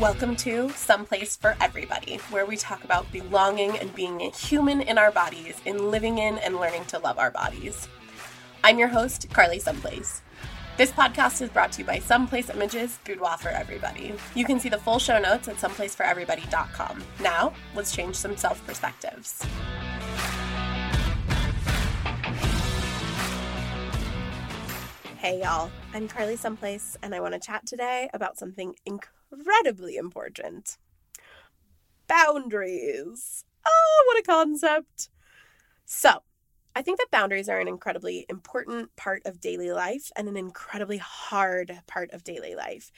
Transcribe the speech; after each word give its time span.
Welcome 0.00 0.34
to 0.36 0.68
Someplace 0.70 1.36
for 1.36 1.56
Everybody, 1.60 2.16
where 2.30 2.44
we 2.44 2.56
talk 2.56 2.82
about 2.82 3.10
belonging 3.12 3.78
and 3.78 3.94
being 3.94 4.20
a 4.20 4.30
human 4.30 4.80
in 4.80 4.98
our 4.98 5.12
bodies, 5.12 5.60
in 5.64 5.90
living 5.90 6.18
in 6.18 6.38
and 6.38 6.56
learning 6.56 6.86
to 6.86 6.98
love 6.98 7.18
our 7.18 7.30
bodies. 7.30 7.88
I'm 8.64 8.78
your 8.78 8.88
host, 8.88 9.28
Carly 9.32 9.60
Someplace. 9.60 10.22
This 10.76 10.90
podcast 10.90 11.40
is 11.40 11.50
brought 11.50 11.70
to 11.72 11.82
you 11.82 11.84
by 11.84 12.00
Someplace 12.00 12.50
Images 12.50 12.98
Boudoir 13.04 13.38
for 13.38 13.50
Everybody. 13.50 14.14
You 14.34 14.44
can 14.44 14.58
see 14.58 14.68
the 14.68 14.78
full 14.78 14.98
show 14.98 15.20
notes 15.20 15.46
at 15.46 15.56
someplaceforeverybody.com. 15.56 17.04
Now, 17.20 17.52
let's 17.76 17.94
change 17.94 18.16
some 18.16 18.36
self 18.36 18.66
perspectives. 18.66 19.44
Hey, 25.18 25.40
y'all. 25.40 25.70
I'm 25.94 26.08
Carly 26.08 26.34
Someplace, 26.34 26.96
and 27.00 27.14
I 27.14 27.20
want 27.20 27.34
to 27.34 27.38
chat 27.38 27.64
today 27.64 28.10
about 28.12 28.36
something 28.36 28.74
incredibly 29.32 29.96
important 29.96 30.78
boundaries. 32.06 33.44
Oh, 33.66 34.04
what 34.06 34.18
a 34.18 34.22
concept! 34.22 35.08
So, 35.84 36.22
I 36.74 36.82
think 36.82 36.98
that 36.98 37.10
boundaries 37.10 37.48
are 37.48 37.60
an 37.60 37.68
incredibly 37.68 38.26
important 38.30 38.96
part 38.96 39.22
of 39.26 39.40
daily 39.40 39.72
life 39.72 40.10
and 40.16 40.28
an 40.28 40.36
incredibly 40.36 40.98
hard 40.98 41.80
part 41.86 42.12
of 42.12 42.24
daily 42.24 42.54
life. 42.54 42.92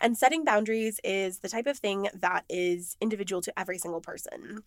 And 0.00 0.16
setting 0.16 0.44
boundaries 0.44 1.00
is 1.04 1.40
the 1.40 1.48
type 1.48 1.66
of 1.66 1.78
thing 1.78 2.08
that 2.14 2.44
is 2.48 2.96
individual 3.00 3.42
to 3.42 3.58
every 3.58 3.78
single 3.78 4.00
person. 4.00 4.62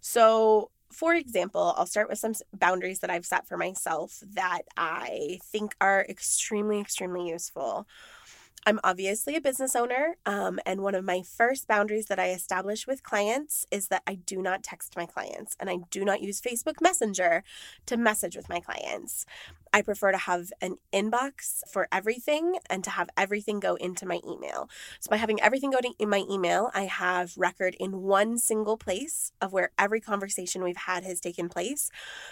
So, 0.00 0.70
for 0.92 1.14
example, 1.14 1.74
I'll 1.76 1.86
start 1.86 2.08
with 2.08 2.18
some 2.18 2.34
boundaries 2.52 3.00
that 3.00 3.10
I've 3.10 3.26
set 3.26 3.48
for 3.48 3.56
myself 3.56 4.22
that 4.34 4.62
I 4.76 5.40
think 5.44 5.74
are 5.80 6.06
extremely, 6.08 6.80
extremely 6.80 7.28
useful. 7.28 7.86
I'm 8.66 8.80
obviously 8.82 9.36
a 9.36 9.40
business 9.40 9.76
owner, 9.76 10.16
um, 10.26 10.58
and 10.66 10.80
one 10.80 10.96
of 10.96 11.04
my 11.04 11.22
first 11.22 11.68
boundaries 11.68 12.06
that 12.06 12.18
I 12.18 12.30
establish 12.30 12.84
with 12.84 13.04
clients 13.04 13.64
is 13.70 13.86
that 13.88 14.02
I 14.08 14.16
do 14.16 14.42
not 14.42 14.64
text 14.64 14.96
my 14.96 15.06
clients 15.06 15.56
and 15.60 15.70
I 15.70 15.78
do 15.92 16.04
not 16.04 16.20
use 16.20 16.40
Facebook 16.40 16.80
Messenger 16.80 17.44
to 17.86 17.96
message 17.96 18.34
with 18.34 18.48
my 18.48 18.58
clients. 18.58 19.24
I 19.76 19.82
prefer 19.82 20.10
to 20.10 20.16
have 20.16 20.52
an 20.62 20.78
inbox 20.90 21.60
for 21.70 21.86
everything 21.92 22.56
and 22.70 22.82
to 22.84 22.88
have 22.88 23.10
everything 23.14 23.60
go 23.60 23.74
into 23.74 24.06
my 24.06 24.20
email. 24.26 24.70
So, 25.00 25.10
by 25.10 25.18
having 25.18 25.38
everything 25.42 25.70
go 25.70 25.82
to 25.82 25.92
in 25.98 26.08
my 26.08 26.24
email, 26.30 26.70
I 26.72 26.84
have 26.84 27.34
record 27.36 27.76
in 27.78 28.00
one 28.00 28.38
single 28.38 28.78
place 28.78 29.32
of 29.38 29.52
where 29.52 29.72
every 29.78 30.00
conversation 30.00 30.64
we've 30.64 30.78
had 30.78 31.04
has 31.04 31.20
taken 31.20 31.50
place. 31.50 31.90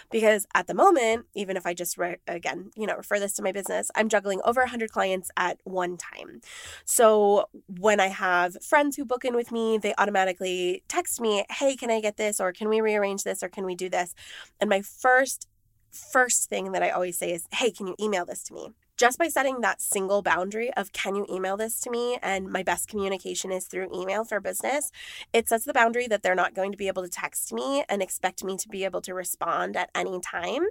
Because 0.09 0.47
at 0.55 0.65
the 0.65 0.73
moment, 0.73 1.27
even 1.35 1.55
if 1.55 1.67
I 1.67 1.75
just, 1.75 1.99
re- 1.99 2.17
again, 2.27 2.71
you 2.75 2.87
know, 2.87 2.95
refer 2.95 3.19
this 3.19 3.33
to 3.33 3.43
my 3.43 3.51
business, 3.51 3.91
I'm 3.93 4.09
juggling 4.09 4.41
over 4.43 4.61
100 4.61 4.89
clients 4.89 5.29
at 5.37 5.59
one 5.65 5.97
time. 5.97 6.41
So, 6.83 7.49
when 7.67 7.99
I 7.99 8.07
have 8.07 8.57
friends 8.63 8.95
who 8.95 9.05
book 9.05 9.23
in 9.23 9.35
with 9.35 9.51
me, 9.51 9.77
they 9.77 9.93
automatically 9.99 10.81
text 10.87 11.21
me, 11.21 11.45
hey, 11.51 11.75
can 11.75 11.91
I 11.91 12.01
get 12.01 12.17
this? 12.17 12.39
Or 12.39 12.51
can 12.51 12.69
we 12.69 12.81
rearrange 12.81 13.21
this? 13.23 13.43
Or 13.43 13.49
can 13.49 13.65
we 13.65 13.75
do 13.75 13.87
this? 13.87 14.15
And 14.59 14.67
my 14.67 14.81
first 14.81 15.47
first 15.95 16.49
thing 16.49 16.71
that 16.73 16.83
I 16.83 16.89
always 16.89 17.17
say 17.17 17.31
is, 17.31 17.47
hey, 17.53 17.71
can 17.71 17.87
you 17.87 17.95
email 17.99 18.25
this 18.25 18.43
to 18.43 18.53
me? 18.53 18.71
Just 18.97 19.19
by 19.19 19.27
setting 19.27 19.59
that 19.61 19.81
single 19.81 20.21
boundary 20.21 20.73
of 20.73 20.93
can 20.93 21.15
you 21.15 21.25
email 21.29 21.57
this 21.57 21.79
to 21.81 21.89
me? 21.89 22.17
and 22.21 22.49
my 22.51 22.63
best 22.63 22.87
communication 22.87 23.51
is 23.51 23.65
through 23.65 23.89
email 23.93 24.23
for 24.23 24.39
business 24.39 24.91
it 25.33 25.47
sets 25.49 25.65
the 25.65 25.73
boundary 25.73 26.07
that 26.07 26.23
they're 26.23 26.35
not 26.35 26.53
going 26.53 26.71
to 26.71 26.77
be 26.77 26.87
able 26.87 27.03
to 27.03 27.09
text 27.09 27.51
me 27.51 27.83
and 27.89 28.01
expect 28.01 28.43
me 28.43 28.55
to 28.57 28.69
be 28.69 28.83
able 28.85 29.01
to 29.01 29.13
respond 29.13 29.75
at 29.75 29.89
any 29.93 30.19
time. 30.21 30.63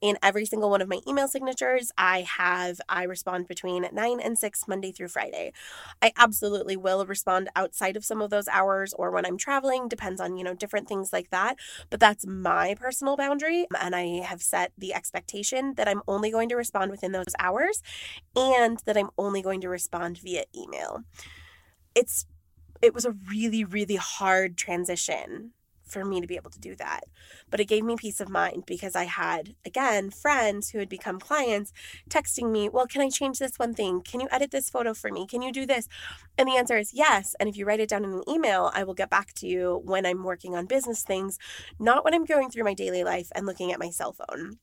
In 0.00 0.16
every 0.22 0.44
single 0.46 0.70
one 0.70 0.80
of 0.80 0.88
my 0.88 1.00
email 1.08 1.28
signatures 1.28 1.90
i 1.98 2.20
have 2.22 2.80
i 2.88 3.02
respond 3.04 3.48
between 3.48 3.86
9 3.92 4.20
and 4.20 4.38
6 4.38 4.68
monday 4.68 4.92
through 4.92 5.08
friday. 5.08 5.52
I 6.00 6.12
absolutely 6.16 6.76
will 6.76 7.04
respond 7.06 7.48
outside 7.56 7.96
of 7.96 8.04
some 8.04 8.20
of 8.22 8.30
those 8.30 8.48
hours 8.48 8.94
or 8.94 9.10
when 9.10 9.26
i'm 9.26 9.38
traveling 9.38 9.88
depends 9.88 10.20
on 10.20 10.36
you 10.36 10.44
know 10.44 10.54
different 10.54 10.88
things 10.88 11.12
like 11.12 11.30
that 11.30 11.56
but 11.90 12.00
that's 12.00 12.26
my 12.26 12.74
personal 12.78 13.16
boundary 13.16 13.66
and 13.80 13.94
i 13.96 14.20
have 14.24 14.42
set 14.42 14.72
the 14.78 14.94
expectation 14.94 15.74
that 15.76 15.88
i'm 15.88 16.02
only 16.06 16.30
going 16.30 16.48
to 16.48 16.56
respond 16.56 16.90
within 16.90 17.12
those 17.12 17.34
and 18.36 18.80
that 18.84 18.96
I'm 18.96 19.10
only 19.16 19.42
going 19.42 19.60
to 19.62 19.68
respond 19.68 20.18
via 20.18 20.44
email. 20.54 21.04
It's 21.94 22.26
it 22.80 22.94
was 22.94 23.04
a 23.04 23.14
really 23.30 23.64
really 23.64 23.96
hard 23.96 24.56
transition 24.56 25.52
for 25.92 26.04
me 26.04 26.20
to 26.20 26.26
be 26.26 26.36
able 26.36 26.50
to 26.50 26.58
do 26.58 26.74
that. 26.76 27.04
But 27.50 27.60
it 27.60 27.66
gave 27.66 27.84
me 27.84 27.96
peace 27.96 28.20
of 28.20 28.28
mind 28.28 28.64
because 28.66 28.96
I 28.96 29.04
had, 29.04 29.54
again, 29.64 30.10
friends 30.10 30.70
who 30.70 30.78
had 30.78 30.88
become 30.88 31.20
clients 31.20 31.72
texting 32.08 32.50
me, 32.50 32.68
Well, 32.68 32.86
can 32.86 33.02
I 33.02 33.10
change 33.10 33.38
this 33.38 33.58
one 33.58 33.74
thing? 33.74 34.00
Can 34.00 34.20
you 34.20 34.28
edit 34.30 34.50
this 34.50 34.70
photo 34.70 34.94
for 34.94 35.10
me? 35.10 35.26
Can 35.26 35.42
you 35.42 35.52
do 35.52 35.66
this? 35.66 35.88
And 36.38 36.48
the 36.48 36.56
answer 36.56 36.78
is 36.78 36.94
yes. 36.94 37.36
And 37.38 37.48
if 37.48 37.56
you 37.56 37.66
write 37.66 37.80
it 37.80 37.90
down 37.90 38.04
in 38.04 38.12
an 38.12 38.28
email, 38.28 38.70
I 38.74 38.84
will 38.84 38.94
get 38.94 39.10
back 39.10 39.34
to 39.34 39.46
you 39.46 39.80
when 39.84 40.06
I'm 40.06 40.24
working 40.24 40.56
on 40.56 40.66
business 40.66 41.02
things, 41.02 41.38
not 41.78 42.04
when 42.04 42.14
I'm 42.14 42.24
going 42.24 42.50
through 42.50 42.64
my 42.64 42.74
daily 42.74 43.04
life 43.04 43.28
and 43.34 43.46
looking 43.46 43.70
at 43.72 43.78
my 43.78 43.90
cell 43.90 44.14
phone. 44.14 44.58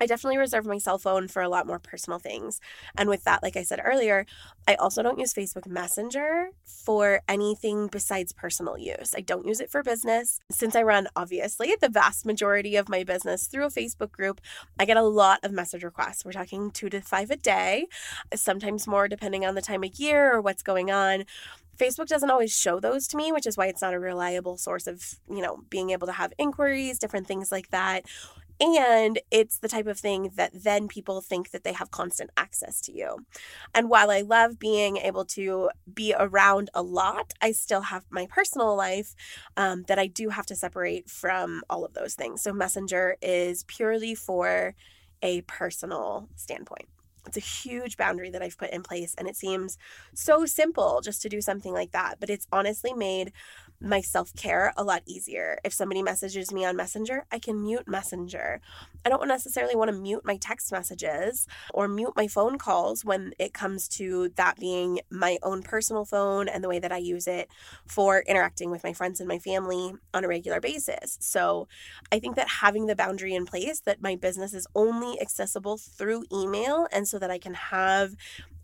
I 0.00 0.06
definitely 0.06 0.38
reserve 0.38 0.66
my 0.66 0.78
cell 0.78 0.98
phone 0.98 1.28
for 1.28 1.42
a 1.42 1.48
lot 1.48 1.66
more 1.66 1.78
personal 1.78 2.18
things. 2.18 2.60
And 2.96 3.08
with 3.08 3.24
that, 3.24 3.42
like 3.42 3.56
I 3.56 3.62
said 3.62 3.80
earlier, 3.84 4.26
I 4.68 4.74
also 4.74 5.02
don't 5.02 5.18
use 5.18 5.32
Facebook 5.32 5.66
Messenger 5.66 6.50
for 6.64 7.20
anything 7.28 7.88
besides 7.88 8.32
personal 8.32 8.78
use. 8.78 9.14
I 9.16 9.20
don't 9.20 9.46
use 9.46 9.60
it 9.60 9.70
for 9.70 9.82
business. 9.82 10.40
Since 10.50 10.76
I 10.76 10.82
run, 10.82 11.08
obviously, 11.16 11.74
the 11.80 11.88
vast 11.88 12.26
majority 12.26 12.76
of 12.76 12.88
my 12.88 13.04
business 13.04 13.46
through 13.46 13.66
a 13.66 13.70
Facebook 13.70 14.12
group, 14.12 14.40
I 14.78 14.84
get 14.84 14.96
a 14.96 15.02
lot 15.02 15.40
of 15.42 15.52
message 15.52 15.84
requests. 15.84 16.24
We're 16.24 16.32
talking 16.32 16.70
two 16.70 16.88
to 16.90 17.00
five 17.00 17.30
a 17.30 17.36
day, 17.36 17.86
sometimes 18.34 18.86
more 18.86 19.08
depending 19.08 19.44
on 19.44 19.54
the 19.54 19.62
time 19.62 19.84
of 19.84 19.98
year 19.98 20.32
or 20.32 20.40
what's 20.40 20.62
going 20.62 20.90
on. 20.90 21.24
Facebook 21.76 22.06
doesn't 22.06 22.30
always 22.30 22.56
show 22.56 22.80
those 22.80 23.06
to 23.08 23.16
me, 23.16 23.32
which 23.32 23.46
is 23.46 23.56
why 23.56 23.66
it's 23.66 23.82
not 23.82 23.94
a 23.94 23.98
reliable 23.98 24.56
source 24.56 24.86
of, 24.86 25.18
you 25.28 25.42
know, 25.42 25.58
being 25.68 25.90
able 25.90 26.06
to 26.06 26.12
have 26.12 26.32
inquiries, 26.38 26.98
different 26.98 27.26
things 27.26 27.52
like 27.52 27.68
that. 27.70 28.06
And 28.58 29.18
it's 29.30 29.58
the 29.58 29.68
type 29.68 29.86
of 29.86 29.98
thing 29.98 30.30
that 30.36 30.50
then 30.54 30.88
people 30.88 31.20
think 31.20 31.50
that 31.50 31.62
they 31.62 31.74
have 31.74 31.90
constant 31.90 32.30
access 32.38 32.80
to 32.82 32.92
you. 32.92 33.26
And 33.74 33.90
while 33.90 34.10
I 34.10 34.22
love 34.22 34.58
being 34.58 34.96
able 34.96 35.26
to 35.26 35.70
be 35.92 36.14
around 36.18 36.70
a 36.72 36.82
lot, 36.82 37.34
I 37.42 37.52
still 37.52 37.82
have 37.82 38.04
my 38.10 38.26
personal 38.30 38.74
life 38.74 39.14
um, 39.58 39.84
that 39.88 39.98
I 39.98 40.06
do 40.06 40.30
have 40.30 40.46
to 40.46 40.56
separate 40.56 41.10
from 41.10 41.62
all 41.68 41.84
of 41.84 41.92
those 41.92 42.14
things. 42.14 42.42
So, 42.42 42.52
Messenger 42.52 43.16
is 43.20 43.64
purely 43.64 44.14
for 44.14 44.74
a 45.22 45.42
personal 45.42 46.28
standpoint. 46.36 46.88
It's 47.26 47.36
a 47.36 47.40
huge 47.40 47.96
boundary 47.96 48.30
that 48.30 48.42
I've 48.42 48.56
put 48.56 48.70
in 48.70 48.82
place, 48.84 49.14
and 49.18 49.26
it 49.28 49.34
seems 49.36 49.78
so 50.14 50.46
simple 50.46 51.00
just 51.02 51.20
to 51.22 51.28
do 51.28 51.40
something 51.40 51.72
like 51.72 51.90
that. 51.90 52.20
But 52.20 52.30
it's 52.30 52.46
honestly 52.52 52.92
made 52.94 53.32
my 53.80 54.00
self 54.00 54.34
care 54.34 54.72
a 54.76 54.84
lot 54.84 55.02
easier. 55.06 55.58
If 55.64 55.72
somebody 55.72 56.02
messages 56.02 56.52
me 56.52 56.64
on 56.64 56.76
Messenger, 56.76 57.26
I 57.30 57.38
can 57.38 57.62
mute 57.62 57.86
Messenger. 57.86 58.60
I 59.04 59.08
don't 59.08 59.28
necessarily 59.28 59.76
want 59.76 59.90
to 59.90 59.96
mute 59.96 60.22
my 60.24 60.36
text 60.36 60.72
messages 60.72 61.46
or 61.72 61.88
mute 61.88 62.14
my 62.16 62.26
phone 62.26 62.58
calls 62.58 63.04
when 63.04 63.32
it 63.38 63.52
comes 63.52 63.88
to 63.88 64.30
that 64.36 64.58
being 64.58 65.00
my 65.10 65.38
own 65.42 65.62
personal 65.62 66.04
phone 66.04 66.48
and 66.48 66.62
the 66.62 66.68
way 66.68 66.78
that 66.78 66.92
I 66.92 66.98
use 66.98 67.26
it 67.26 67.48
for 67.86 68.20
interacting 68.26 68.70
with 68.70 68.84
my 68.84 68.92
friends 68.92 69.20
and 69.20 69.28
my 69.28 69.38
family 69.38 69.92
on 70.14 70.24
a 70.24 70.28
regular 70.28 70.60
basis. 70.60 71.18
So 71.20 71.68
I 72.10 72.18
think 72.18 72.36
that 72.36 72.48
having 72.48 72.86
the 72.86 72.96
boundary 72.96 73.34
in 73.34 73.46
place 73.46 73.80
that 73.80 74.02
my 74.02 74.16
business 74.16 74.54
is 74.54 74.66
only 74.74 75.20
accessible 75.20 75.76
through 75.76 76.24
email 76.32 76.86
and 76.90 77.06
so 77.06 77.18
that 77.18 77.30
I 77.30 77.38
can 77.38 77.54
have 77.54 78.14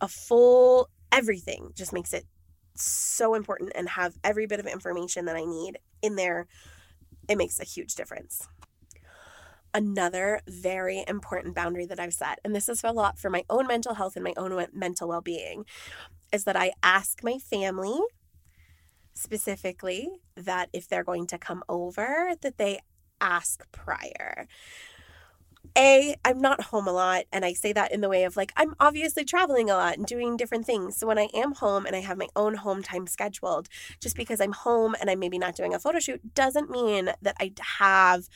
a 0.00 0.08
full 0.08 0.88
everything 1.12 1.70
just 1.74 1.92
makes 1.92 2.12
it 2.12 2.24
so 2.74 3.34
important 3.34 3.72
and 3.74 3.88
have 3.90 4.18
every 4.24 4.46
bit 4.46 4.60
of 4.60 4.66
information 4.66 5.24
that 5.26 5.36
I 5.36 5.44
need 5.44 5.78
in 6.02 6.16
there. 6.16 6.46
It 7.28 7.38
makes 7.38 7.60
a 7.60 7.64
huge 7.64 7.94
difference. 7.94 8.48
Another 9.74 10.40
very 10.46 11.04
important 11.08 11.54
boundary 11.54 11.86
that 11.86 12.00
I've 12.00 12.12
set, 12.12 12.40
and 12.44 12.54
this 12.54 12.68
is 12.68 12.84
a 12.84 12.92
lot 12.92 13.18
for 13.18 13.30
my 13.30 13.44
own 13.48 13.66
mental 13.66 13.94
health 13.94 14.16
and 14.16 14.24
my 14.24 14.34
own 14.36 14.66
mental 14.72 15.08
well 15.08 15.22
being, 15.22 15.64
is 16.32 16.44
that 16.44 16.56
I 16.56 16.72
ask 16.82 17.22
my 17.22 17.38
family 17.38 17.98
specifically 19.14 20.08
that 20.36 20.68
if 20.72 20.88
they're 20.88 21.04
going 21.04 21.26
to 21.28 21.38
come 21.38 21.62
over, 21.68 22.32
that 22.40 22.58
they 22.58 22.80
ask 23.20 23.70
prior. 23.72 24.46
A, 25.76 26.14
I'm 26.24 26.40
not 26.40 26.60
home 26.64 26.86
a 26.86 26.92
lot. 26.92 27.24
And 27.32 27.44
I 27.44 27.52
say 27.52 27.72
that 27.72 27.92
in 27.92 28.00
the 28.00 28.08
way 28.08 28.24
of 28.24 28.36
like, 28.36 28.52
I'm 28.56 28.74
obviously 28.78 29.24
traveling 29.24 29.70
a 29.70 29.74
lot 29.74 29.96
and 29.96 30.06
doing 30.06 30.36
different 30.36 30.66
things. 30.66 30.96
So 30.96 31.06
when 31.06 31.18
I 31.18 31.28
am 31.34 31.52
home 31.52 31.86
and 31.86 31.96
I 31.96 32.00
have 32.00 32.18
my 32.18 32.28
own 32.36 32.54
home 32.54 32.82
time 32.82 33.06
scheduled, 33.06 33.68
just 34.00 34.16
because 34.16 34.40
I'm 34.40 34.52
home 34.52 34.94
and 35.00 35.08
I'm 35.08 35.18
maybe 35.18 35.38
not 35.38 35.56
doing 35.56 35.74
a 35.74 35.78
photo 35.78 35.98
shoot 35.98 36.34
doesn't 36.34 36.70
mean 36.70 37.10
that 37.22 37.36
I 37.40 37.52
have 37.78 38.28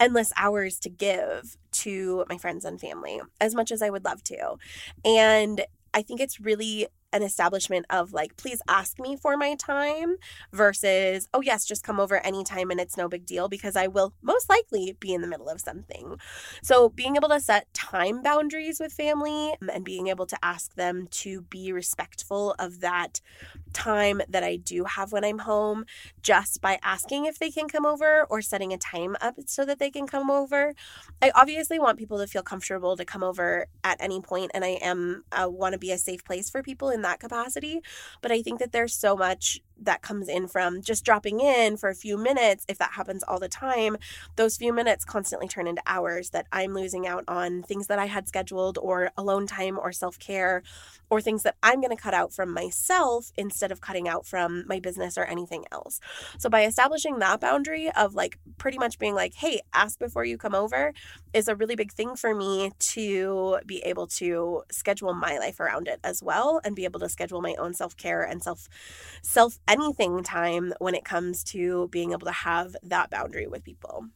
endless 0.00 0.32
hours 0.36 0.78
to 0.80 0.90
give 0.90 1.56
to 1.70 2.24
my 2.28 2.36
friends 2.36 2.64
and 2.64 2.80
family 2.80 3.20
as 3.40 3.54
much 3.54 3.70
as 3.72 3.82
I 3.82 3.90
would 3.90 4.04
love 4.04 4.22
to. 4.24 4.56
And 5.04 5.64
I 5.92 6.02
think 6.02 6.20
it's 6.20 6.40
really 6.40 6.88
an 7.14 7.22
establishment 7.22 7.86
of 7.88 8.12
like, 8.12 8.36
please 8.36 8.60
ask 8.68 8.98
me 8.98 9.16
for 9.16 9.36
my 9.36 9.54
time 9.54 10.16
versus, 10.52 11.28
oh, 11.32 11.40
yes, 11.40 11.64
just 11.64 11.84
come 11.84 12.00
over 12.00 12.18
anytime 12.18 12.70
and 12.70 12.80
it's 12.80 12.96
no 12.96 13.08
big 13.08 13.24
deal 13.24 13.48
because 13.48 13.76
I 13.76 13.86
will 13.86 14.12
most 14.20 14.50
likely 14.50 14.96
be 14.98 15.14
in 15.14 15.22
the 15.22 15.28
middle 15.28 15.48
of 15.48 15.60
something. 15.60 16.16
So, 16.62 16.88
being 16.88 17.16
able 17.16 17.28
to 17.28 17.40
set 17.40 17.72
time 17.72 18.20
boundaries 18.20 18.80
with 18.80 18.92
family 18.92 19.54
um, 19.62 19.70
and 19.72 19.84
being 19.84 20.08
able 20.08 20.26
to 20.26 20.36
ask 20.42 20.74
them 20.74 21.06
to 21.10 21.42
be 21.42 21.72
respectful 21.72 22.54
of 22.58 22.80
that 22.80 23.20
time 23.74 24.22
that 24.28 24.42
I 24.42 24.56
do 24.56 24.84
have 24.84 25.12
when 25.12 25.24
I'm 25.24 25.40
home 25.40 25.84
just 26.22 26.60
by 26.60 26.78
asking 26.82 27.26
if 27.26 27.38
they 27.38 27.50
can 27.50 27.68
come 27.68 27.84
over 27.84 28.24
or 28.30 28.40
setting 28.40 28.72
a 28.72 28.78
time 28.78 29.16
up 29.20 29.34
so 29.46 29.64
that 29.66 29.78
they 29.78 29.90
can 29.90 30.06
come 30.06 30.30
over. 30.30 30.74
I 31.20 31.30
obviously 31.34 31.78
want 31.78 31.98
people 31.98 32.18
to 32.18 32.26
feel 32.26 32.42
comfortable 32.42 32.96
to 32.96 33.04
come 33.04 33.22
over 33.22 33.66
at 33.82 34.00
any 34.00 34.20
point 34.20 34.52
and 34.54 34.64
I 34.64 34.78
am 34.80 35.24
uh, 35.32 35.48
want 35.50 35.74
to 35.74 35.78
be 35.78 35.90
a 35.90 35.98
safe 35.98 36.24
place 36.24 36.48
for 36.48 36.62
people 36.62 36.88
in 36.90 37.02
that 37.02 37.20
capacity, 37.20 37.80
but 38.22 38.32
I 38.32 38.40
think 38.40 38.60
that 38.60 38.72
there's 38.72 38.94
so 38.94 39.16
much 39.16 39.60
that 39.80 40.02
comes 40.02 40.28
in 40.28 40.48
from 40.48 40.82
just 40.82 41.04
dropping 41.04 41.40
in 41.40 41.76
for 41.76 41.88
a 41.88 41.94
few 41.94 42.16
minutes, 42.16 42.64
if 42.68 42.78
that 42.78 42.92
happens 42.92 43.22
all 43.22 43.38
the 43.38 43.48
time, 43.48 43.96
those 44.36 44.56
few 44.56 44.72
minutes 44.72 45.04
constantly 45.04 45.48
turn 45.48 45.66
into 45.66 45.82
hours 45.86 46.30
that 46.30 46.46
I'm 46.52 46.74
losing 46.74 47.06
out 47.06 47.24
on 47.28 47.62
things 47.62 47.86
that 47.88 47.98
I 47.98 48.06
had 48.06 48.28
scheduled 48.28 48.78
or 48.78 49.10
alone 49.16 49.46
time 49.46 49.78
or 49.78 49.92
self 49.92 50.18
care 50.18 50.62
or 51.10 51.20
things 51.20 51.42
that 51.42 51.56
I'm 51.62 51.80
going 51.80 51.94
to 51.94 52.02
cut 52.02 52.14
out 52.14 52.32
from 52.32 52.52
myself 52.52 53.30
instead 53.36 53.70
of 53.70 53.80
cutting 53.80 54.08
out 54.08 54.26
from 54.26 54.64
my 54.66 54.80
business 54.80 55.18
or 55.18 55.24
anything 55.24 55.64
else. 55.70 56.00
So, 56.38 56.48
by 56.48 56.64
establishing 56.64 57.18
that 57.18 57.40
boundary 57.40 57.90
of 57.90 58.14
like 58.14 58.38
pretty 58.58 58.78
much 58.78 58.98
being 58.98 59.14
like, 59.14 59.34
hey, 59.34 59.60
ask 59.72 59.98
before 59.98 60.24
you 60.24 60.38
come 60.38 60.54
over 60.54 60.92
is 61.32 61.48
a 61.48 61.56
really 61.56 61.74
big 61.76 61.92
thing 61.92 62.16
for 62.16 62.34
me 62.34 62.72
to 62.78 63.58
be 63.66 63.80
able 63.80 64.06
to 64.06 64.62
schedule 64.70 65.12
my 65.14 65.38
life 65.38 65.60
around 65.60 65.88
it 65.88 66.00
as 66.04 66.22
well 66.22 66.60
and 66.64 66.76
be 66.76 66.84
able 66.84 67.00
to 67.00 67.08
schedule 67.08 67.40
my 67.40 67.54
own 67.58 67.74
self 67.74 67.96
care 67.96 68.22
and 68.22 68.42
self 68.42 68.68
self 69.22 69.58
anything 69.68 70.22
time 70.22 70.72
when 70.78 70.94
it 70.94 71.04
comes 71.04 71.44
to 71.44 71.88
being 71.88 72.12
able 72.12 72.26
to 72.26 72.32
have 72.32 72.76
that 72.82 73.10
boundary 73.10 73.46
with 73.46 73.64
people. 73.64 74.06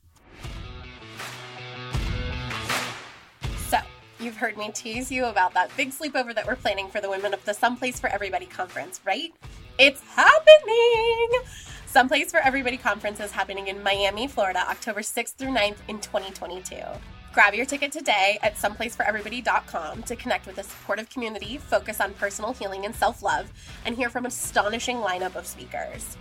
So, 3.69 3.79
you've 4.21 4.37
heard 4.37 4.57
me 4.57 4.71
tease 4.73 5.11
you 5.11 5.27
about 5.27 5.55
that 5.55 5.75
big 5.77 5.91
sleepover 5.91 6.35
that 6.35 6.47
we're 6.47 6.57
planning 6.57 6.89
for 6.89 7.01
the 7.01 7.09
Women 7.09 7.35
of 7.35 7.45
the 7.45 7.55
Someplace 7.55 7.99
for 7.99 8.09
Everybody 8.09 8.47
conference, 8.47 9.01
right? 9.05 9.33
It's 9.79 10.03
happening! 10.03 11.29
Someplace 11.87 12.31
for 12.31 12.41
Everybody 12.41 12.77
conference 12.77 13.21
is 13.21 13.31
happening 13.31 13.69
in 13.69 13.83
Miami, 13.83 14.27
Florida, 14.27 14.61
October 14.69 15.01
6th 15.01 15.35
through 15.35 15.55
9th 15.55 15.79
in 15.89 15.99
2022. 16.01 16.77
Grab 17.33 17.55
your 17.55 17.67
ticket 17.67 17.93
today 17.93 18.39
at 18.43 18.57
someplaceforeverybody.com 18.57 20.03
to 20.05 20.17
connect 20.17 20.47
with 20.47 20.59
a 20.59 20.63
supportive 20.63 21.11
community, 21.11 21.59
focus 21.59 22.01
on 22.01 22.15
personal 22.15 22.53
healing 22.53 22.87
and 22.87 22.95
self 22.95 23.23
love, 23.23 23.53
and 23.85 23.95
hear 23.95 24.09
from 24.09 24.25
an 24.25 24.29
astonishing 24.29 24.97
lineup 24.97 25.37
of 25.37 25.47
speakers. 25.47 26.17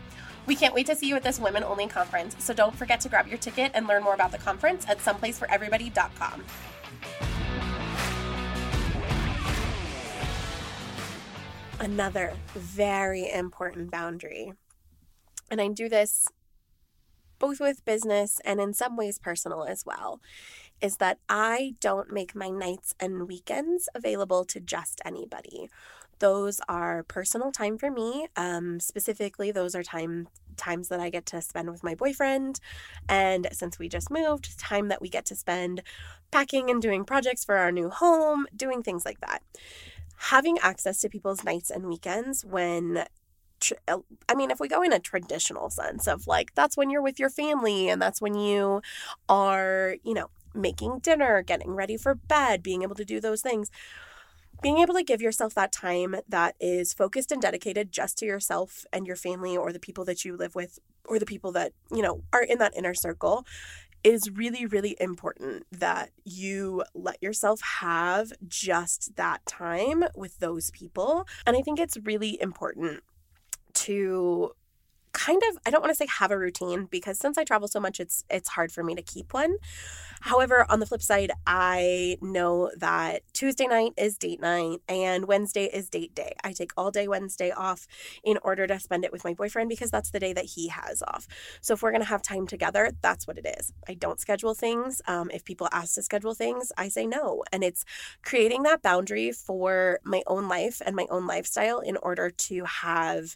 We 0.46 0.56
can't 0.56 0.74
wait 0.74 0.86
to 0.88 0.96
see 0.96 1.08
you 1.08 1.16
at 1.16 1.24
this 1.24 1.40
women 1.40 1.64
only 1.64 1.88
conference, 1.88 2.36
so 2.44 2.54
don't 2.54 2.76
forget 2.76 3.00
to 3.02 3.10
grab 3.10 3.28
your 3.28 3.38
ticket 3.38 3.72
and 3.74 3.88
learn 3.88 4.04
more 4.04 4.14
about 4.14 4.32
the 4.32 4.38
conference 4.38 4.86
at 4.88 5.00
someplaceforeverybody.com. 5.00 6.44
Another 11.80 12.34
very 12.54 13.32
important 13.32 13.92
boundary, 13.92 14.52
and 15.52 15.62
I 15.62 15.68
do 15.68 15.88
this 15.88 16.28
both 17.40 17.60
with 17.60 17.86
business 17.86 18.40
and 18.46 18.60
in 18.60 18.74
some 18.74 18.96
ways 18.96 19.20
personal 19.20 19.64
as 19.64 19.86
well, 19.86 20.20
is 20.82 20.98
that 20.98 21.20
I 21.28 21.76
don't 21.80 22.12
make 22.12 22.36
my 22.36 22.50
nights 22.50 22.94
and 23.00 23.28
weekends 23.28 23.90
available 23.96 24.46
to 24.46 24.60
just 24.60 25.02
anybody. 25.06 25.70
Those 26.20 26.60
are 26.68 27.04
personal 27.04 27.52
time 27.52 27.78
for 27.78 27.92
me. 27.92 28.28
Um, 28.36 28.80
specifically, 28.80 29.52
those 29.52 29.76
are 29.76 29.84
time 29.84 30.28
times 30.56 30.88
that 30.88 31.00
I 31.00 31.12
get 31.12 31.26
to 31.28 31.42
spend 31.42 31.70
with 31.70 31.84
my 31.84 31.94
boyfriend. 31.94 32.60
And 33.08 33.48
since 33.52 33.78
we 33.78 33.88
just 33.88 34.10
moved, 34.10 34.60
time 34.60 34.88
that 34.88 35.02
we 35.02 35.10
get 35.10 35.26
to 35.26 35.36
spend 35.36 35.84
packing 36.32 36.70
and 36.70 36.82
doing 36.82 37.06
projects 37.06 37.46
for 37.46 37.58
our 37.58 37.72
new 37.72 37.90
home, 37.90 38.48
doing 38.56 38.82
things 38.82 39.06
like 39.06 39.22
that. 39.22 39.44
Having 40.18 40.58
access 40.60 41.00
to 41.02 41.10
people's 41.10 41.44
nights 41.44 41.70
and 41.70 41.86
weekends 41.86 42.44
when 42.44 43.06
I 44.28 44.36
mean, 44.36 44.52
if 44.52 44.60
we 44.60 44.68
go 44.68 44.82
in 44.82 44.94
a 44.94 45.00
traditional 45.00 45.70
sense 45.70 46.08
of 46.08 46.28
like, 46.28 46.54
that's 46.56 46.78
when 46.78 46.90
you're 46.90 47.02
with 47.02 47.20
your 47.20 47.30
family 47.30 47.90
and 47.90 48.02
that's 48.02 48.22
when 48.22 48.36
you 48.36 48.82
are, 49.28 49.96
you 50.04 50.14
know, 50.14 50.30
making 50.54 51.00
dinner, 51.00 51.42
getting 51.42 51.72
ready 51.72 51.98
for 51.98 52.16
bed, 52.16 52.64
being 52.64 52.84
able 52.84 52.96
to 52.96 53.06
do 53.06 53.20
those 53.20 53.42
things. 53.42 53.70
Being 54.60 54.80
able 54.80 54.96
to 54.96 55.04
give 55.04 55.22
yourself 55.22 55.54
that 55.54 55.72
time 55.72 56.16
that 56.28 56.56
is 56.60 56.92
focused 56.92 57.32
and 57.32 57.40
dedicated 57.40 57.92
just 57.92 58.18
to 58.18 58.26
yourself 58.26 58.86
and 58.92 59.06
your 59.06 59.16
family 59.16 59.56
or 59.56 59.72
the 59.72 59.80
people 59.80 60.04
that 60.06 60.26
you 60.26 60.36
live 60.36 60.56
with 60.56 60.80
or 61.06 61.20
the 61.20 61.28
people 61.28 61.52
that, 61.52 61.74
you 61.92 62.02
know, 62.02 62.24
are 62.34 62.42
in 62.42 62.58
that 62.58 62.76
inner 62.76 62.96
circle 62.96 63.46
is 64.04 64.32
really, 64.32 64.66
really 64.66 64.96
important 65.00 65.66
that 65.72 66.10
you 66.24 66.84
let 66.96 67.22
yourself 67.22 67.62
have 67.82 68.32
just 68.48 69.16
that 69.16 69.46
time 69.46 70.06
with 70.16 70.40
those 70.40 70.72
people. 70.72 71.28
And 71.46 71.56
I 71.56 71.62
think 71.62 71.80
it's 71.80 71.98
really 71.98 72.42
important 72.42 73.04
to 73.88 74.52
kind 75.18 75.42
of 75.50 75.58
I 75.66 75.72
don't 75.72 75.82
want 75.82 75.92
to 75.92 75.96
say 75.96 76.06
have 76.20 76.30
a 76.30 76.38
routine 76.38 76.86
because 76.86 77.18
since 77.18 77.38
I 77.40 77.44
travel 77.44 77.68
so 77.68 77.80
much 77.80 78.00
it's 78.00 78.24
it's 78.30 78.50
hard 78.50 78.72
for 78.72 78.84
me 78.84 78.94
to 78.96 79.02
keep 79.02 79.34
one. 79.34 79.56
However, 80.22 80.66
on 80.70 80.80
the 80.80 80.86
flip 80.86 81.02
side, 81.02 81.32
I 81.46 82.18
know 82.22 82.72
that 82.78 83.22
Tuesday 83.34 83.68
night 83.68 83.94
is 83.98 84.18
date 84.18 84.42
night 84.42 84.80
and 84.88 85.28
Wednesday 85.28 85.66
is 85.66 85.90
date 85.90 86.16
day. 86.16 86.34
I 86.44 86.54
take 86.54 86.72
all 86.76 86.92
day 86.92 87.08
Wednesday 87.08 87.52
off 87.52 87.88
in 88.24 88.38
order 88.42 88.66
to 88.68 88.80
spend 88.80 89.06
it 89.06 89.12
with 89.12 89.24
my 89.24 89.34
boyfriend 89.34 89.70
because 89.70 89.92
that's 89.92 90.12
the 90.12 90.20
day 90.20 90.34
that 90.34 90.46
he 90.46 90.70
has 90.70 91.04
off. 91.08 91.28
So 91.62 91.74
if 91.76 91.84
we're 91.84 91.92
going 91.92 92.02
to 92.02 92.08
have 92.08 92.24
time 92.24 92.48
together, 92.48 92.92
that's 93.02 93.28
what 93.28 93.38
it 93.38 93.46
is. 93.60 93.72
I 93.88 93.94
don't 93.94 94.20
schedule 94.20 94.56
things. 94.56 95.02
Um, 95.08 95.30
if 95.32 95.44
people 95.44 95.70
ask 95.72 95.94
to 95.96 96.02
schedule 96.02 96.34
things, 96.34 96.72
I 96.78 96.90
say 96.90 97.06
no. 97.06 97.44
And 97.52 97.64
it's 97.64 97.86
creating 98.24 98.64
that 98.64 98.82
boundary 98.82 99.32
for 99.32 100.00
my 100.04 100.24
own 100.26 100.48
life 100.48 100.82
and 100.84 100.96
my 100.96 101.06
own 101.12 101.28
lifestyle 101.28 101.80
in 101.80 101.98
order 101.98 102.32
to 102.32 102.66
have 102.66 103.36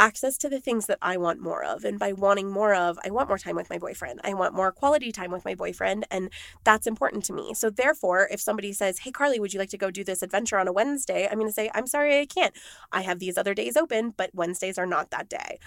access 0.00 0.38
to 0.38 0.48
the 0.48 0.58
things 0.60 0.86
that 0.86 0.98
I 1.02 1.18
want 1.18 1.40
more 1.40 1.62
of. 1.62 1.84
And 1.84 1.98
by 1.98 2.12
wanting 2.14 2.50
more 2.50 2.74
of, 2.74 2.98
I 3.04 3.10
want 3.10 3.28
more 3.28 3.38
time 3.38 3.54
with 3.54 3.70
my 3.70 3.78
boyfriend. 3.78 4.20
I 4.24 4.34
want 4.34 4.54
more 4.54 4.72
quality 4.72 5.12
time 5.12 5.30
with 5.30 5.44
my 5.44 5.54
boyfriend. 5.54 6.06
And 6.10 6.30
that's 6.64 6.86
important 6.86 7.24
to 7.26 7.34
me. 7.34 7.54
So, 7.54 7.70
therefore, 7.70 8.26
if 8.32 8.40
somebody 8.40 8.72
says, 8.72 9.00
Hey, 9.00 9.12
Carly, 9.12 9.38
would 9.38 9.52
you 9.52 9.60
like 9.60 9.70
to 9.70 9.78
go 9.78 9.90
do 9.90 10.02
this 10.02 10.22
adventure 10.22 10.58
on 10.58 10.66
a 10.66 10.72
Wednesday? 10.72 11.28
I'm 11.30 11.38
going 11.38 11.50
to 11.50 11.54
say, 11.54 11.70
I'm 11.74 11.86
sorry, 11.86 12.18
I 12.18 12.26
can't. 12.26 12.54
I 12.90 13.02
have 13.02 13.18
these 13.18 13.38
other 13.38 13.54
days 13.54 13.76
open, 13.76 14.14
but 14.16 14.30
Wednesdays 14.34 14.78
are 14.78 14.86
not 14.86 15.10
that 15.10 15.28
day. 15.28 15.58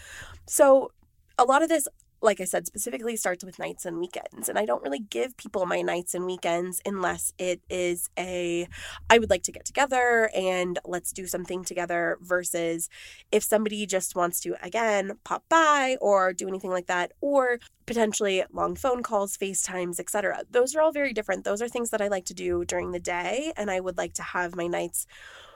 So, 0.48 0.92
a 1.38 1.46
lot 1.46 1.64
of 1.64 1.70
this 1.70 1.88
like 2.24 2.40
I 2.40 2.46
said, 2.46 2.66
specifically 2.66 3.16
starts 3.18 3.44
with 3.44 3.60
nights 3.60 3.86
and 3.86 4.00
weekends. 4.00 4.48
And 4.48 4.58
I 4.58 4.66
don't 4.66 4.82
really 4.82 5.00
give 5.00 5.36
people 5.36 5.66
my 5.66 5.82
nights 5.82 6.16
and 6.16 6.26
weekends 6.26 6.82
unless 6.86 7.34
it 7.38 7.62
is 7.70 8.10
a, 8.18 8.68
I 9.10 9.20
would 9.20 9.30
like 9.30 9.44
to 9.44 9.52
get 9.52 9.66
together 9.66 10.30
and 10.34 10.80
let's 10.86 11.12
do 11.12 11.28
something 11.28 11.64
together 11.66 12.18
versus 12.22 12.90
if 13.32 13.44
somebody 13.44 13.86
just 13.86 14.16
wants 14.16 14.40
to, 14.42 14.56
again, 14.66 15.18
pop 15.26 15.44
by 15.50 15.98
or 16.00 16.32
do 16.34 16.48
anything 16.48 16.72
like 16.72 16.88
that, 16.88 17.12
or 17.20 17.60
potentially 17.86 18.44
long 18.52 18.76
phone 18.76 19.04
calls, 19.04 19.38
FaceTimes, 19.38 20.00
etc. 20.00 20.44
Those 20.50 20.76
are 20.76 20.82
all 20.82 20.94
very 20.94 21.12
different. 21.12 21.44
Those 21.44 21.62
are 21.62 21.68
things 21.68 21.90
that 21.90 22.02
I 22.02 22.08
like 22.08 22.26
to 22.26 22.34
do 22.34 22.64
during 22.64 22.92
the 22.92 23.00
day. 23.00 23.52
And 23.58 23.70
I 23.70 23.82
would 23.82 23.98
like 23.98 24.14
to 24.14 24.24
have 24.24 24.56
my 24.56 24.68
nights 24.68 25.06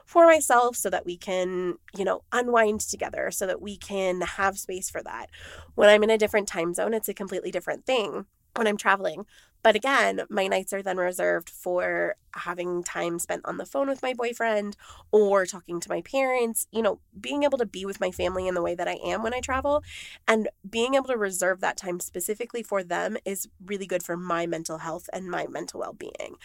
for 0.08 0.24
myself 0.24 0.74
so 0.74 0.88
that 0.88 1.04
we 1.04 1.18
can, 1.18 1.74
you 1.94 2.02
know, 2.02 2.22
unwind 2.32 2.80
together, 2.80 3.30
so 3.30 3.46
that 3.46 3.60
we 3.60 3.76
can 3.76 4.22
have 4.22 4.58
space 4.58 4.88
for 4.88 5.02
that. 5.02 5.26
When 5.74 5.90
I'm 5.90 6.02
in 6.02 6.08
a 6.08 6.16
different 6.16 6.48
time 6.48 6.72
zone, 6.72 6.94
it's 6.94 7.10
a 7.10 7.14
completely 7.14 7.50
different 7.50 7.84
thing 7.84 8.24
when 8.58 8.66
I'm 8.66 8.76
traveling. 8.76 9.24
But 9.62 9.74
again, 9.74 10.22
my 10.30 10.46
nights 10.46 10.72
are 10.72 10.82
then 10.82 10.98
reserved 10.98 11.50
for 11.50 12.14
having 12.34 12.84
time 12.84 13.18
spent 13.18 13.42
on 13.44 13.56
the 13.56 13.66
phone 13.66 13.88
with 13.88 14.02
my 14.02 14.14
boyfriend 14.14 14.76
or 15.10 15.46
talking 15.46 15.80
to 15.80 15.88
my 15.88 16.00
parents, 16.02 16.68
you 16.70 16.80
know, 16.80 17.00
being 17.20 17.42
able 17.42 17.58
to 17.58 17.66
be 17.66 17.84
with 17.84 18.00
my 18.00 18.12
family 18.12 18.46
in 18.46 18.54
the 18.54 18.62
way 18.62 18.76
that 18.76 18.86
I 18.86 18.98
am 19.04 19.22
when 19.22 19.34
I 19.34 19.40
travel 19.40 19.82
and 20.28 20.48
being 20.68 20.94
able 20.94 21.08
to 21.08 21.16
reserve 21.16 21.60
that 21.60 21.76
time 21.76 21.98
specifically 21.98 22.62
for 22.62 22.84
them 22.84 23.16
is 23.24 23.48
really 23.64 23.86
good 23.86 24.02
for 24.02 24.16
my 24.16 24.46
mental 24.46 24.78
health 24.78 25.10
and 25.12 25.28
my 25.28 25.46
mental 25.48 25.80
well 25.80 25.92
being. 25.92 26.36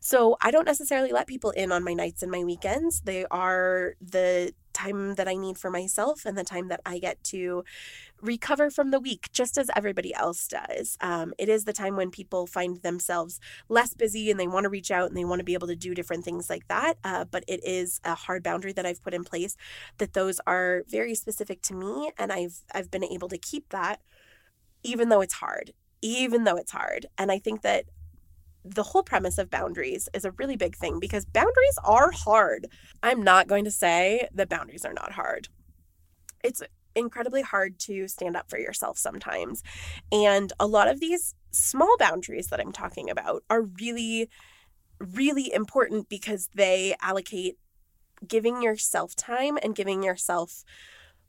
So 0.00 0.36
I 0.40 0.50
don't 0.50 0.66
necessarily 0.66 1.12
let 1.12 1.26
people 1.26 1.50
in 1.50 1.72
on 1.72 1.84
my 1.84 1.92
nights 1.92 2.22
and 2.22 2.32
my 2.32 2.42
weekends. 2.42 3.02
They 3.02 3.26
are 3.26 3.94
the 4.00 4.54
time 4.82 5.14
that 5.14 5.28
I 5.28 5.34
need 5.34 5.58
for 5.58 5.70
myself 5.70 6.24
and 6.24 6.36
the 6.36 6.44
time 6.44 6.68
that 6.68 6.80
I 6.84 6.98
get 6.98 7.22
to 7.24 7.64
recover 8.20 8.70
from 8.70 8.90
the 8.90 9.00
week, 9.00 9.28
just 9.32 9.58
as 9.58 9.70
everybody 9.76 10.14
else 10.14 10.46
does. 10.46 10.96
Um, 11.00 11.34
it 11.38 11.48
is 11.48 11.64
the 11.64 11.72
time 11.72 11.96
when 11.96 12.10
people 12.10 12.46
find 12.46 12.80
themselves 12.82 13.40
less 13.68 13.94
busy 13.94 14.30
and 14.30 14.38
they 14.38 14.46
want 14.46 14.64
to 14.64 14.70
reach 14.70 14.90
out 14.90 15.08
and 15.08 15.16
they 15.16 15.24
want 15.24 15.40
to 15.40 15.44
be 15.44 15.54
able 15.54 15.66
to 15.68 15.76
do 15.76 15.94
different 15.94 16.24
things 16.24 16.48
like 16.48 16.68
that. 16.68 16.94
Uh, 17.04 17.24
but 17.24 17.44
it 17.48 17.60
is 17.64 18.00
a 18.04 18.14
hard 18.14 18.42
boundary 18.42 18.72
that 18.72 18.86
I've 18.86 19.02
put 19.02 19.14
in 19.14 19.24
place 19.24 19.56
that 19.98 20.12
those 20.14 20.40
are 20.46 20.84
very 20.88 21.14
specific 21.14 21.62
to 21.62 21.74
me, 21.74 22.12
and 22.18 22.32
I've 22.32 22.62
I've 22.72 22.90
been 22.90 23.04
able 23.04 23.28
to 23.28 23.38
keep 23.38 23.68
that, 23.70 24.00
even 24.82 25.08
though 25.08 25.20
it's 25.20 25.34
hard, 25.34 25.72
even 26.00 26.44
though 26.44 26.56
it's 26.56 26.72
hard. 26.72 27.06
And 27.18 27.30
I 27.32 27.38
think 27.38 27.62
that 27.62 27.84
the 28.64 28.82
whole 28.82 29.02
premise 29.02 29.38
of 29.38 29.50
boundaries 29.50 30.08
is 30.14 30.24
a 30.24 30.30
really 30.32 30.56
big 30.56 30.76
thing 30.76 31.00
because 31.00 31.24
boundaries 31.24 31.78
are 31.84 32.10
hard. 32.10 32.66
I'm 33.02 33.22
not 33.22 33.48
going 33.48 33.64
to 33.64 33.70
say 33.70 34.28
that 34.34 34.48
boundaries 34.48 34.84
are 34.84 34.92
not 34.92 35.12
hard. 35.12 35.48
It's 36.44 36.62
incredibly 36.94 37.42
hard 37.42 37.78
to 37.80 38.06
stand 38.08 38.36
up 38.36 38.48
for 38.48 38.58
yourself 38.58 38.98
sometimes. 38.98 39.62
And 40.10 40.52
a 40.60 40.66
lot 40.66 40.88
of 40.88 41.00
these 41.00 41.34
small 41.50 41.96
boundaries 41.98 42.48
that 42.48 42.60
I'm 42.60 42.72
talking 42.72 43.10
about 43.10 43.42
are 43.50 43.62
really, 43.62 44.28
really 44.98 45.52
important 45.52 46.08
because 46.08 46.48
they 46.54 46.94
allocate 47.00 47.56
giving 48.26 48.62
yourself 48.62 49.16
time 49.16 49.58
and 49.62 49.74
giving 49.74 50.02
yourself 50.02 50.64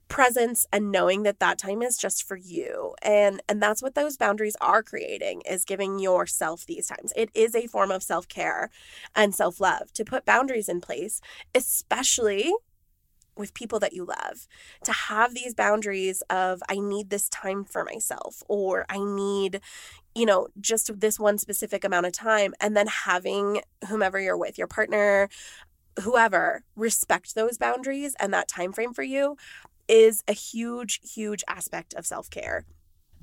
presence 0.08 0.66
and 0.72 0.92
knowing 0.92 1.24
that 1.24 1.40
that 1.40 1.58
time 1.58 1.82
is 1.82 1.98
just 1.98 2.24
for 2.24 2.38
you. 2.38 2.96
And 3.02 3.42
and 3.50 3.62
that's 3.62 3.82
what 3.82 3.96
those 3.96 4.18
boundaries 4.18 4.58
are 4.62 4.84
creating 4.84 5.42
is 5.50 5.66
giving 5.66 6.00
yourself 6.00 6.66
these 6.66 6.88
times. 6.88 7.14
It 7.16 7.30
is 7.34 7.56
a 7.56 7.68
form 7.68 7.92
of 7.92 8.04
self-care 8.04 8.70
and 9.16 9.34
self-love 9.34 9.94
to 9.94 10.06
put 10.06 10.26
boundaries 10.26 10.70
in 10.70 10.82
place 10.82 11.22
especially 11.56 12.52
with 13.36 13.54
people 13.54 13.80
that 13.80 13.94
you 13.94 14.06
love 14.06 14.48
to 14.84 14.92
have 14.92 15.34
these 15.34 15.54
boundaries 15.54 16.22
of 16.30 16.62
i 16.70 16.76
need 16.76 17.10
this 17.10 17.30
time 17.30 17.64
for 17.64 17.84
myself 17.84 18.44
or 18.48 18.86
i 18.90 19.00
need 19.00 19.60
you 20.16 20.26
know 20.26 20.48
just 20.60 21.00
this 21.00 21.20
one 21.20 21.38
specific 21.38 21.84
amount 21.84 22.06
of 22.06 22.12
time 22.12 22.54
and 22.60 22.78
then 22.78 22.88
having 22.88 23.62
whomever 23.90 24.20
you're 24.20 24.38
with 24.38 24.58
your 24.58 24.68
partner 24.68 25.30
whoever 26.02 26.64
respect 26.76 27.36
those 27.36 27.58
boundaries 27.58 28.16
and 28.20 28.34
that 28.34 28.48
time 28.48 28.72
frame 28.72 28.94
for 28.94 29.04
you 29.04 29.38
is 29.94 30.24
a 30.28 30.34
huge, 30.34 31.00
huge 31.04 31.44
aspect 31.48 31.94
of 31.94 32.04
self 32.04 32.28
care. 32.28 32.66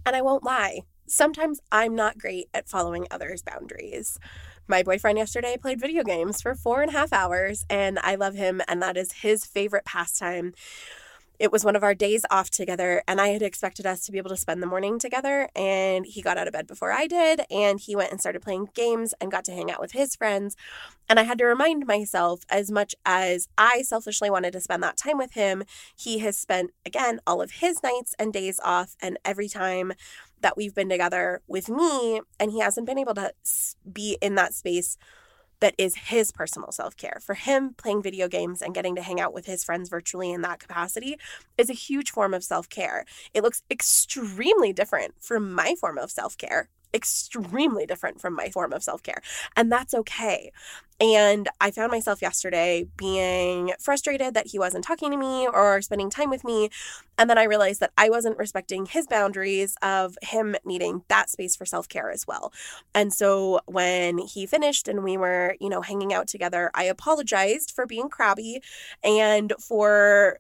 And 0.07 0.15
I 0.15 0.23
won't 0.23 0.45
lie, 0.45 0.83
sometimes 1.09 1.61
I'm 1.73 1.97
not 1.97 2.17
great 2.17 2.47
at 2.55 2.69
following 2.69 3.09
others' 3.11 3.43
boundaries. 3.43 4.21
My 4.69 4.85
boyfriend 4.85 5.19
yesterday 5.19 5.57
played 5.61 5.81
video 5.81 6.05
games 6.05 6.41
for 6.41 6.55
four 6.55 6.81
and 6.81 6.91
a 6.91 6.93
half 6.93 7.13
hours, 7.13 7.67
and 7.69 7.99
I 7.99 8.15
love 8.15 8.35
him, 8.35 8.63
and 8.69 8.81
that 8.81 8.97
is 8.97 9.11
his 9.11 9.45
favorite 9.45 9.85
pastime 9.85 10.55
it 11.41 11.51
was 11.51 11.65
one 11.65 11.75
of 11.75 11.83
our 11.83 11.95
days 11.95 12.25
off 12.31 12.51
together 12.51 13.03
and 13.09 13.21
i 13.21 13.29
had 13.29 13.43
expected 13.43 13.87
us 13.87 14.05
to 14.05 14.13
be 14.13 14.19
able 14.19 14.29
to 14.29 14.37
spend 14.37 14.63
the 14.63 14.67
morning 14.67 14.99
together 14.99 15.49
and 15.57 16.05
he 16.05 16.21
got 16.21 16.37
out 16.37 16.47
of 16.47 16.53
bed 16.53 16.67
before 16.67 16.93
i 16.93 17.07
did 17.07 17.41
and 17.51 17.81
he 17.81 17.97
went 17.97 18.13
and 18.13 18.21
started 18.21 18.43
playing 18.43 18.69
games 18.75 19.15
and 19.21 19.33
got 19.33 19.45
to 19.45 19.53
hang 19.53 19.71
out 19.71 19.81
with 19.81 19.93
his 19.93 20.15
friends. 20.15 20.55
And 21.09 21.19
i 21.19 21.25
had 21.25 21.39
to 21.39 21.47
remind 21.47 21.87
myself 21.87 22.43
as 22.51 22.71
much 22.71 22.95
as 23.05 23.49
i 23.59 23.83
selfishly 23.83 24.31
wanted 24.31 24.53
to 24.53 24.61
spend 24.61 24.83
that 24.83 24.99
time 24.99 25.19
with 25.19 25.33
him 25.33 25.65
he 25.97 26.19
has 26.19 26.37
spent 26.37 26.71
again 26.85 27.21
all 27.27 27.41
of 27.41 27.53
his 27.53 27.83
nights 27.83 28.15
and 28.19 28.33
days 28.33 28.61
off 28.63 28.97
and 29.01 29.19
every 29.25 29.49
time 29.49 29.95
that 30.43 30.57
we've 30.57 30.75
been 30.75 30.89
together 30.89 31.41
with 31.49 31.69
me 31.69 32.21
and 32.39 32.53
he 32.53 32.61
hasn't 32.61 32.87
been 32.87 32.99
able 32.99 33.15
to 33.15 33.33
be 33.91 34.19
in 34.21 34.35
that 34.35 34.55
space 34.55 34.99
that 35.61 35.75
is 35.79 35.95
his 35.95 36.33
personal 36.33 36.73
self 36.73 36.97
care. 36.97 37.19
For 37.23 37.35
him, 37.35 37.75
playing 37.75 38.03
video 38.03 38.29
games 38.29 38.63
and 38.63 38.75
getting 38.75 38.97
to 38.97 39.03
hang 39.03 39.21
out 39.21 39.33
with 39.33 39.47
his 39.47 39.65
friends 39.65 39.89
virtually 39.89 40.33
in 40.33 40.43
that 40.43 40.61
capacity 40.61 41.17
is 41.57 41.71
a 41.71 41.75
huge 41.75 42.11
form 42.11 42.35
of 42.35 42.45
self 42.45 42.69
care. 42.69 43.05
It 43.35 43.43
looks 43.43 43.63
extremely 43.71 44.73
different 44.73 45.15
from 45.21 45.53
my 45.53 45.75
form 45.79 45.99
of 45.99 46.11
self 46.11 46.37
care 46.37 46.69
extremely 46.95 47.87
different 47.87 48.21
from 48.21 48.35
my 48.35 48.51
form 48.51 48.73
of 48.73 48.83
self 48.83 49.03
care. 49.03 49.21
And 49.57 49.71
that's 49.71 49.95
okay. 49.95 50.53
And 51.01 51.49
I 51.63 51.71
found 51.71 51.91
myself 51.91 52.21
yesterday 52.21 52.87
being 52.99 53.73
frustrated 53.81 54.35
that 54.35 54.49
he 54.49 54.59
wasn't 54.59 54.85
talking 54.85 55.11
to 55.11 55.17
me 55.17 55.49
or 55.49 55.81
spending 55.81 56.11
time 56.11 56.29
with 56.29 56.45
me. 56.45 56.69
And 57.17 57.31
then 57.31 57.39
I 57.39 57.45
realized 57.45 57.81
that 57.81 57.93
I 57.97 58.11
wasn't 58.11 58.37
respecting 58.37 58.85
his 58.85 59.07
boundaries 59.07 59.77
of 59.81 60.19
him 60.23 60.57
needing 60.63 61.05
that 61.09 61.31
space 61.31 61.57
for 61.57 61.65
self 61.65 61.89
care 61.89 62.11
as 62.11 62.27
well. 62.27 62.53
And 62.95 63.15
so 63.15 63.61
when 63.65 64.19
he 64.19 64.45
finished 64.45 64.89
and 64.89 65.03
we 65.03 65.17
were, 65.17 65.57
you 65.59 65.71
know, 65.71 65.81
hanging 65.81 66.13
out 66.13 66.29
together, 66.29 66.71
I 66.75 66.85
apologized 66.85 67.71
for 67.71 67.87
being 67.87 68.11
crabby 68.11 68.61
and 69.03 69.55
for 69.59 70.39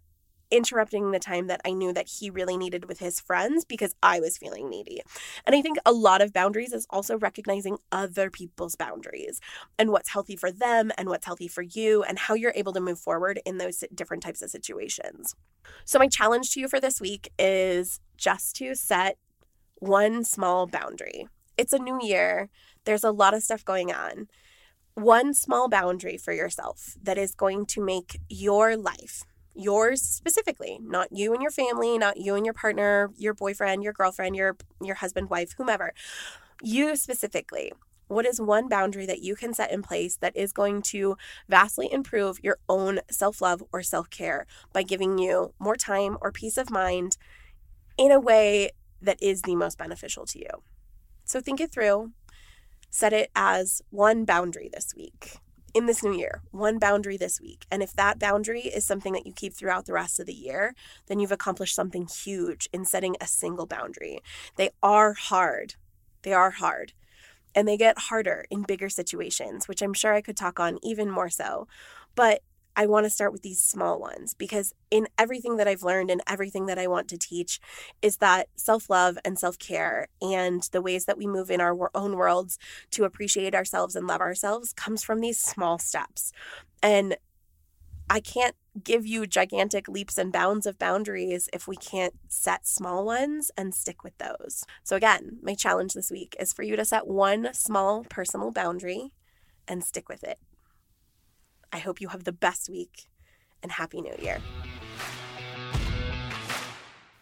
interrupting 0.50 1.10
the 1.10 1.18
time 1.18 1.46
that 1.46 1.60
I 1.64 1.72
knew 1.72 1.92
that 1.92 2.08
he 2.08 2.30
really 2.30 2.56
needed 2.56 2.86
with 2.86 2.98
his 2.98 3.20
friends 3.20 3.64
because 3.64 3.94
I 4.02 4.20
was 4.20 4.38
feeling 4.38 4.68
needy. 4.68 5.02
And 5.46 5.54
I 5.54 5.62
think 5.62 5.78
a 5.84 5.92
lot 5.92 6.22
of 6.22 6.32
boundaries 6.32 6.72
is 6.72 6.86
also 6.90 7.18
recognizing 7.18 7.78
other 7.92 8.30
people's 8.30 8.76
boundaries 8.76 9.40
and 9.78 9.90
what's 9.90 10.10
healthy 10.10 10.36
for 10.36 10.50
them 10.50 10.90
and 10.98 11.08
what's 11.08 11.26
healthy 11.26 11.48
for 11.48 11.62
you 11.62 12.02
and 12.02 12.18
how 12.18 12.34
you're 12.34 12.52
able 12.54 12.72
to 12.72 12.80
move 12.80 12.98
forward 12.98 13.40
in 13.44 13.58
those 13.58 13.84
different 13.94 14.22
types 14.22 14.42
of 14.42 14.50
situations. 14.50 15.34
So, 15.84 15.98
my 15.98 16.08
challenge 16.08 16.52
to 16.52 16.60
you 16.60 16.68
for 16.68 16.80
this 16.80 17.00
week 17.00 17.30
is 17.38 18.00
just 18.16 18.56
to 18.56 18.74
set 18.74 19.18
one 19.76 20.24
small 20.24 20.66
boundary. 20.66 21.26
It's 21.56 21.72
a 21.72 21.78
new 21.78 21.98
year, 22.02 22.48
there's 22.84 23.04
a 23.04 23.10
lot 23.10 23.34
of 23.34 23.42
stuff 23.42 23.64
going 23.64 23.92
on 23.92 24.28
one 24.94 25.32
small 25.32 25.68
boundary 25.68 26.16
for 26.16 26.32
yourself 26.32 26.96
that 27.02 27.18
is 27.18 27.34
going 27.34 27.66
to 27.66 27.84
make 27.84 28.20
your 28.28 28.76
life 28.76 29.22
yours 29.60 30.00
specifically 30.02 30.78
not 30.82 31.08
you 31.10 31.32
and 31.32 31.42
your 31.42 31.50
family 31.50 31.98
not 31.98 32.16
you 32.16 32.34
and 32.34 32.46
your 32.46 32.54
partner 32.54 33.10
your 33.16 33.34
boyfriend 33.34 33.82
your 33.82 33.92
girlfriend 33.92 34.34
your 34.34 34.56
your 34.82 34.96
husband 34.96 35.30
wife 35.30 35.54
whomever. 35.56 35.92
You 36.62 36.96
specifically 36.96 37.72
what 38.08 38.26
is 38.26 38.40
one 38.40 38.68
boundary 38.68 39.06
that 39.06 39.22
you 39.22 39.36
can 39.36 39.54
set 39.54 39.70
in 39.70 39.82
place 39.82 40.16
that 40.16 40.36
is 40.36 40.52
going 40.52 40.82
to 40.82 41.16
vastly 41.48 41.88
improve 41.92 42.40
your 42.42 42.58
own 42.68 42.98
self-love 43.08 43.62
or 43.72 43.82
self-care 43.82 44.46
by 44.72 44.82
giving 44.82 45.16
you 45.16 45.54
more 45.60 45.76
time 45.76 46.18
or 46.20 46.32
peace 46.32 46.56
of 46.56 46.70
mind 46.70 47.16
in 47.96 48.10
a 48.10 48.18
way 48.18 48.70
that 49.00 49.22
is 49.22 49.42
the 49.42 49.54
most 49.54 49.78
beneficial 49.78 50.26
to 50.26 50.40
you? 50.40 50.50
So 51.24 51.40
think 51.40 51.60
it 51.60 51.70
through. 51.70 52.10
Set 52.90 53.12
it 53.12 53.30
as 53.36 53.80
one 53.90 54.24
boundary 54.24 54.68
this 54.72 54.92
week 54.96 55.38
in 55.74 55.86
this 55.86 56.02
new 56.02 56.12
year, 56.12 56.42
one 56.50 56.78
boundary 56.78 57.16
this 57.16 57.40
week. 57.40 57.66
And 57.70 57.82
if 57.82 57.92
that 57.94 58.18
boundary 58.18 58.62
is 58.62 58.84
something 58.84 59.12
that 59.12 59.26
you 59.26 59.32
keep 59.32 59.54
throughout 59.54 59.86
the 59.86 59.92
rest 59.92 60.20
of 60.20 60.26
the 60.26 60.32
year, 60.32 60.74
then 61.06 61.20
you've 61.20 61.32
accomplished 61.32 61.74
something 61.74 62.06
huge 62.06 62.68
in 62.72 62.84
setting 62.84 63.16
a 63.20 63.26
single 63.26 63.66
boundary. 63.66 64.20
They 64.56 64.70
are 64.82 65.12
hard. 65.14 65.74
They 66.22 66.32
are 66.32 66.50
hard. 66.50 66.92
And 67.54 67.66
they 67.66 67.76
get 67.76 67.98
harder 67.98 68.44
in 68.50 68.62
bigger 68.62 68.88
situations, 68.88 69.66
which 69.66 69.82
I'm 69.82 69.94
sure 69.94 70.14
I 70.14 70.20
could 70.20 70.36
talk 70.36 70.60
on 70.60 70.78
even 70.82 71.10
more 71.10 71.30
so. 71.30 71.66
But 72.14 72.42
I 72.80 72.86
want 72.86 73.04
to 73.04 73.10
start 73.10 73.32
with 73.32 73.42
these 73.42 73.60
small 73.60 74.00
ones 74.00 74.32
because 74.32 74.72
in 74.90 75.06
everything 75.18 75.58
that 75.58 75.68
I've 75.68 75.82
learned 75.82 76.10
and 76.10 76.22
everything 76.26 76.64
that 76.64 76.78
I 76.78 76.86
want 76.86 77.08
to 77.08 77.18
teach 77.18 77.60
is 78.00 78.16
that 78.16 78.48
self 78.56 78.88
love 78.88 79.18
and 79.22 79.38
self 79.38 79.58
care 79.58 80.08
and 80.22 80.62
the 80.72 80.80
ways 80.80 81.04
that 81.04 81.18
we 81.18 81.26
move 81.26 81.50
in 81.50 81.60
our 81.60 81.90
own 81.94 82.16
worlds 82.16 82.58
to 82.92 83.04
appreciate 83.04 83.54
ourselves 83.54 83.94
and 83.94 84.06
love 84.06 84.22
ourselves 84.22 84.72
comes 84.72 85.02
from 85.02 85.20
these 85.20 85.38
small 85.38 85.78
steps. 85.78 86.32
And 86.82 87.18
I 88.08 88.18
can't 88.18 88.56
give 88.82 89.06
you 89.06 89.26
gigantic 89.26 89.86
leaps 89.86 90.16
and 90.16 90.32
bounds 90.32 90.64
of 90.64 90.78
boundaries 90.78 91.50
if 91.52 91.68
we 91.68 91.76
can't 91.76 92.14
set 92.28 92.66
small 92.66 93.04
ones 93.04 93.50
and 93.58 93.74
stick 93.74 94.02
with 94.02 94.16
those. 94.16 94.64
So, 94.84 94.96
again, 94.96 95.36
my 95.42 95.52
challenge 95.52 95.92
this 95.92 96.10
week 96.10 96.34
is 96.40 96.54
for 96.54 96.62
you 96.62 96.76
to 96.76 96.86
set 96.86 97.06
one 97.06 97.52
small 97.52 98.04
personal 98.04 98.50
boundary 98.52 99.12
and 99.68 99.84
stick 99.84 100.08
with 100.08 100.24
it. 100.24 100.38
I 101.72 101.78
hope 101.78 102.00
you 102.00 102.08
have 102.08 102.24
the 102.24 102.32
best 102.32 102.68
week 102.68 103.06
and 103.62 103.72
Happy 103.72 104.00
New 104.00 104.14
Year. 104.20 104.38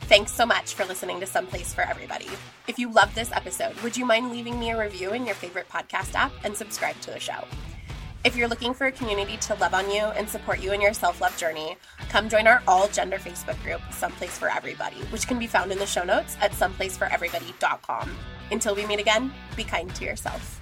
Thanks 0.03 0.33
so 0.33 0.47
much 0.47 0.73
for 0.73 0.87
listening 0.87 1.21
to 1.21 1.27
Someplace 1.27 1.75
for 1.75 1.83
Everybody. 1.83 2.29
If 2.67 2.79
you 2.79 2.91
loved 2.91 3.15
this 3.15 3.31
episode, 3.31 3.79
would 3.83 3.95
you 3.95 4.07
mind 4.07 4.31
leaving 4.31 4.59
me 4.59 4.71
a 4.71 4.81
review 4.81 5.13
in 5.13 5.27
your 5.27 5.35
favorite 5.35 5.69
podcast 5.69 6.15
app 6.15 6.33
and 6.45 6.57
subscribe 6.57 6.99
to 7.03 7.11
the 7.11 7.21
show? 7.21 7.45
If 8.25 8.35
you're 8.35 8.49
looking 8.49 8.73
for 8.73 8.87
a 8.87 8.93
community 8.93 9.37
to 9.37 9.55
love 9.57 9.75
on 9.75 9.91
you 9.91 10.01
and 10.01 10.29
support 10.29 10.61
you 10.61 10.73
in 10.73 10.81
your 10.81 10.95
self 10.95 11.21
love 11.21 11.37
journey, 11.37 11.77
come 12.09 12.29
join 12.29 12.47
our 12.47 12.63
all 12.67 12.89
gender 12.89 13.19
Facebook 13.19 13.63
group, 13.63 13.83
Someplace 13.93 14.39
for 14.39 14.49
Everybody, 14.49 14.97
which 15.11 15.29
can 15.29 15.39
be 15.39 15.47
found 15.47 15.73
in 15.73 15.79
the 15.79 15.87
show 15.87 16.05
notes 16.05 16.39
at 16.41 16.53
someplaceforeverybody.com. 16.53 18.11
Until 18.51 18.75
we 18.75 18.87
meet 18.87 19.01
again, 19.01 19.31
be 19.57 19.65
kind 19.65 19.95
to 19.95 20.05
yourself. 20.05 20.61